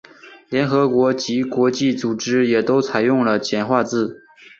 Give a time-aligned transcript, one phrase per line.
[0.49, 4.23] 联合国及各国际组织也都采用了简化字。